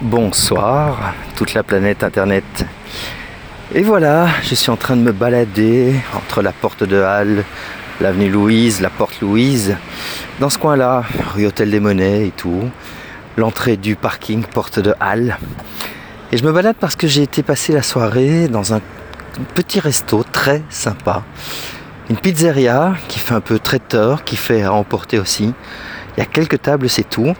bonsoir, 0.00 1.14
toute 1.36 1.54
la 1.54 1.62
planète 1.62 2.02
Internet. 2.02 2.66
Et 3.74 3.82
voilà, 3.82 4.26
je 4.42 4.54
suis 4.54 4.70
en 4.70 4.76
train 4.76 4.96
de 4.96 5.02
me 5.02 5.12
balader 5.12 5.94
entre 6.14 6.42
la 6.42 6.52
porte 6.52 6.84
de 6.84 7.00
Halle, 7.00 7.44
l'avenue 8.00 8.30
Louise, 8.30 8.80
la 8.80 8.90
porte 8.90 9.20
Louise, 9.20 9.76
dans 10.40 10.50
ce 10.50 10.58
coin-là, 10.58 11.04
rue 11.34 11.46
Hôtel 11.46 11.70
des 11.70 11.80
Monnaies 11.80 12.26
et 12.26 12.30
tout, 12.30 12.70
l'entrée 13.36 13.76
du 13.76 13.96
parking 13.96 14.42
porte 14.44 14.78
de 14.80 14.94
Halle. 15.00 15.38
Et 16.32 16.36
je 16.36 16.44
me 16.44 16.52
balade 16.52 16.76
parce 16.78 16.96
que 16.96 17.06
j'ai 17.06 17.22
été 17.22 17.42
passer 17.42 17.72
la 17.72 17.82
soirée 17.82 18.48
dans 18.48 18.74
un 18.74 18.80
petit 19.54 19.80
resto 19.80 20.24
très 20.32 20.62
sympa. 20.68 21.22
Une 22.10 22.16
pizzeria 22.16 22.94
qui 23.08 23.18
fait 23.18 23.34
un 23.34 23.40
peu 23.40 23.58
traiteur, 23.58 24.24
qui 24.24 24.36
fait 24.36 24.62
à 24.62 24.72
emporter 24.72 25.18
aussi. 25.18 25.54
Il 26.16 26.20
y 26.20 26.22
a 26.22 26.26
quelques 26.26 26.62
tables, 26.62 26.88
c'est 26.88 27.08
tout 27.08 27.34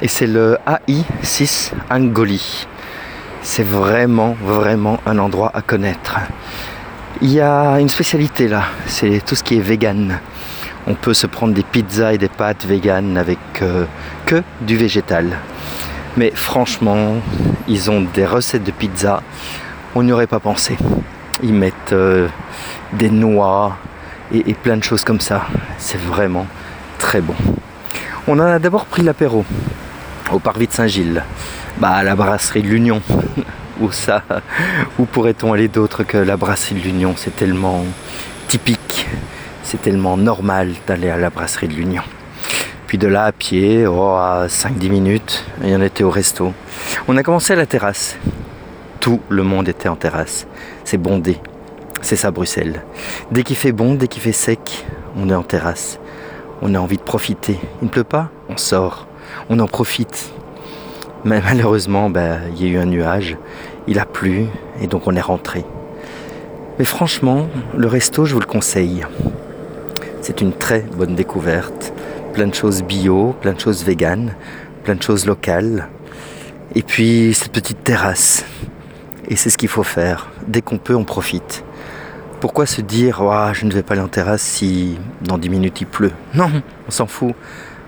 et 0.00 0.08
c'est 0.08 0.26
le 0.26 0.58
AI6 0.66 1.72
Angoli. 1.90 2.66
C'est 3.42 3.64
vraiment, 3.64 4.36
vraiment 4.42 4.98
un 5.06 5.18
endroit 5.18 5.50
à 5.54 5.62
connaître. 5.62 6.18
Il 7.20 7.32
y 7.32 7.40
a 7.40 7.80
une 7.80 7.88
spécialité 7.88 8.48
là, 8.48 8.64
c'est 8.86 9.24
tout 9.24 9.34
ce 9.34 9.42
qui 9.42 9.56
est 9.56 9.60
vegan. 9.60 10.20
On 10.86 10.94
peut 10.94 11.14
se 11.14 11.26
prendre 11.26 11.54
des 11.54 11.62
pizzas 11.62 12.12
et 12.12 12.18
des 12.18 12.28
pâtes 12.28 12.64
vegan 12.64 13.16
avec 13.16 13.38
euh, 13.62 13.84
que 14.26 14.42
du 14.60 14.76
végétal. 14.76 15.38
Mais 16.16 16.30
franchement, 16.34 17.16
ils 17.66 17.90
ont 17.90 18.02
des 18.02 18.24
recettes 18.24 18.64
de 18.64 18.70
pizza, 18.70 19.22
on 19.94 20.02
n'y 20.02 20.12
aurait 20.12 20.26
pas 20.26 20.40
pensé. 20.40 20.76
Ils 21.42 21.54
mettent 21.54 21.92
euh, 21.92 22.28
des 22.92 23.10
noix 23.10 23.76
et, 24.32 24.54
plein 24.54 24.76
de 24.76 24.84
choses 24.84 25.04
comme 25.04 25.20
ça. 25.20 25.46
C'est 25.78 26.00
vraiment 26.00 26.46
très 26.98 27.20
bon. 27.20 27.34
On 28.26 28.38
a 28.40 28.58
d'abord 28.58 28.86
pris 28.86 29.02
l'apéro 29.02 29.44
au 30.32 30.38
parvis 30.38 30.66
de 30.66 30.72
Saint-Gilles, 30.72 31.22
bah, 31.78 31.90
à 31.90 32.02
la 32.02 32.16
brasserie 32.16 32.62
de 32.62 32.68
l'Union. 32.68 33.02
où 33.80 33.92
ça, 33.92 34.22
où 34.98 35.04
pourrait-on 35.04 35.52
aller 35.52 35.68
d'autre 35.68 36.02
que 36.02 36.18
la 36.18 36.36
brasserie 36.36 36.74
de 36.74 36.80
l'Union? 36.80 37.14
C'est 37.16 37.36
tellement 37.36 37.84
typique, 38.48 39.06
c'est 39.62 39.80
tellement 39.80 40.16
normal 40.16 40.72
d'aller 40.86 41.10
à 41.10 41.16
la 41.16 41.30
brasserie 41.30 41.68
de 41.68 41.74
l'Union. 41.74 42.02
Puis 42.86 42.98
de 42.98 43.06
là 43.06 43.24
à 43.24 43.32
pied, 43.32 43.86
oh, 43.86 44.14
à 44.16 44.46
5-10 44.48 44.90
minutes, 44.90 45.44
et 45.62 45.76
on 45.76 45.82
était 45.82 46.04
au 46.04 46.10
resto. 46.10 46.52
On 47.06 47.16
a 47.16 47.22
commencé 47.22 47.52
à 47.52 47.56
la 47.56 47.66
terrasse. 47.66 48.16
Tout 49.00 49.20
le 49.28 49.42
monde 49.42 49.68
était 49.68 49.88
en 49.88 49.96
terrasse. 49.96 50.46
C'est 50.84 50.96
bondé. 50.96 51.38
C'est 52.00 52.16
ça 52.16 52.30
Bruxelles. 52.30 52.82
Dès 53.30 53.42
qu'il 53.42 53.56
fait 53.56 53.72
bon, 53.72 53.94
dès 53.94 54.08
qu'il 54.08 54.22
fait 54.22 54.32
sec, 54.32 54.86
on 55.16 55.28
est 55.28 55.34
en 55.34 55.42
terrasse. 55.42 55.98
On 56.62 56.74
a 56.74 56.78
envie 56.78 56.96
de 56.96 57.02
profiter. 57.02 57.58
Il 57.82 57.86
ne 57.86 57.90
pleut 57.90 58.04
pas 58.04 58.30
On 58.48 58.56
sort 58.56 59.07
on 59.48 59.58
en 59.58 59.66
profite. 59.66 60.32
Mais 61.24 61.40
malheureusement, 61.40 62.10
ben, 62.10 62.40
il 62.54 62.62
y 62.62 62.68
a 62.68 62.72
eu 62.72 62.78
un 62.78 62.86
nuage, 62.86 63.36
il 63.86 63.98
a 63.98 64.06
plu, 64.06 64.46
et 64.80 64.86
donc 64.86 65.06
on 65.06 65.16
est 65.16 65.20
rentré. 65.20 65.64
Mais 66.78 66.84
franchement, 66.84 67.48
le 67.76 67.88
resto, 67.88 68.24
je 68.24 68.34
vous 68.34 68.40
le 68.40 68.46
conseille. 68.46 69.04
C'est 70.20 70.40
une 70.40 70.52
très 70.52 70.80
bonne 70.80 71.16
découverte. 71.16 71.92
Plein 72.34 72.46
de 72.46 72.54
choses 72.54 72.82
bio, 72.82 73.34
plein 73.40 73.52
de 73.52 73.60
choses 73.60 73.82
véganes, 73.82 74.34
plein 74.84 74.94
de 74.94 75.02
choses 75.02 75.26
locales. 75.26 75.88
Et 76.74 76.82
puis 76.82 77.34
cette 77.34 77.50
petite 77.50 77.82
terrasse. 77.82 78.44
Et 79.28 79.36
c'est 79.36 79.50
ce 79.50 79.58
qu'il 79.58 79.68
faut 79.68 79.82
faire. 79.82 80.30
Dès 80.46 80.62
qu'on 80.62 80.78
peut, 80.78 80.94
on 80.94 81.04
profite. 81.04 81.64
Pourquoi 82.40 82.66
se 82.66 82.80
dire 82.80 83.20
oh, 83.22 83.52
je 83.52 83.66
ne 83.66 83.72
vais 83.72 83.82
pas 83.82 83.94
aller 83.94 84.02
en 84.02 84.08
terrasse 84.08 84.42
si 84.42 84.98
dans 85.22 85.38
10 85.38 85.48
minutes 85.48 85.80
il 85.80 85.86
pleut? 85.86 86.12
Non, 86.34 86.50
on 86.86 86.90
s'en 86.90 87.06
fout. 87.06 87.34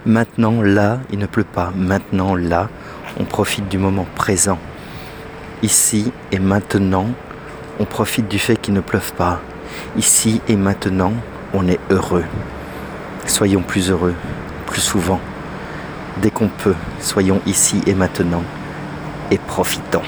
Maintenant, 0.06 0.62
là, 0.62 1.00
il 1.12 1.18
ne 1.18 1.26
pleut 1.26 1.44
pas. 1.44 1.72
Maintenant, 1.76 2.34
là, 2.34 2.70
on 3.18 3.24
profite 3.24 3.68
du 3.68 3.76
moment 3.76 4.06
présent. 4.14 4.58
Ici 5.62 6.10
et 6.32 6.38
maintenant, 6.38 7.06
on 7.78 7.84
profite 7.84 8.26
du 8.26 8.38
fait 8.38 8.56
qu'il 8.56 8.72
ne 8.72 8.80
pleuve 8.80 9.12
pas. 9.12 9.40
Ici 9.98 10.41
et 10.48 10.56
maintenant, 10.56 11.12
on 11.52 11.69
est 11.69 11.78
heureux. 11.91 12.25
Soyons 13.26 13.60
plus 13.60 13.91
heureux, 13.91 14.14
plus 14.66 14.80
souvent. 14.80 15.20
Dès 16.22 16.30
qu'on 16.30 16.48
peut, 16.48 16.76
soyons 17.00 17.42
ici 17.44 17.82
et 17.86 17.92
maintenant 17.92 18.42
et 19.30 19.36
profitons. 19.36 20.02